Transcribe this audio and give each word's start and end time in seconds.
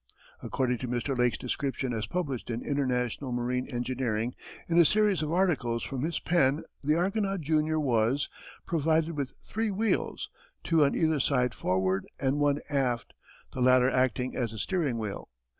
_According 0.41 0.79
to 0.79 0.87
Mr. 0.87 1.15
Lake's 1.15 1.37
description 1.37 1.93
as 1.93 2.07
published 2.07 2.49
in 2.49 2.65
International 2.65 3.31
Marine 3.31 3.67
Engineering 3.69 4.33
in 4.67 4.79
a 4.79 4.83
series 4.83 5.21
of 5.21 5.31
articles 5.31 5.83
from 5.83 6.01
his 6.01 6.19
pen 6.19 6.63
the 6.83 6.95
Argonaut, 6.95 7.41
Jr., 7.41 7.77
was 7.77 8.27
provided 8.65 9.11
with 9.11 9.35
three 9.45 9.69
wheels, 9.69 10.31
two 10.63 10.83
on 10.83 10.95
either 10.95 11.19
side 11.19 11.53
forward 11.53 12.07
and 12.19 12.39
one 12.41 12.61
aft, 12.67 13.13
the 13.53 13.61
latter 13.61 13.91
acting 13.91 14.35
as 14.35 14.51
a 14.53 14.57
steering 14.57 14.97
wheel. 14.97 15.29